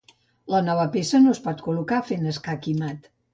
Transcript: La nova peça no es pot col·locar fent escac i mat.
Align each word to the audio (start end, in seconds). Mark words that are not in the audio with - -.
La 0.53 0.61
nova 0.69 0.85
peça 0.95 1.21
no 1.25 1.33
es 1.37 1.41
pot 1.49 1.61
col·locar 1.67 2.01
fent 2.09 2.27
escac 2.33 2.67
i 2.73 2.75
mat. 2.81 3.07